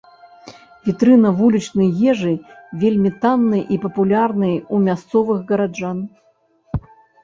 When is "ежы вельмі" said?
2.15-3.13